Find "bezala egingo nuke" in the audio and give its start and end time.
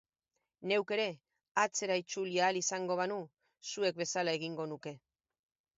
4.05-5.01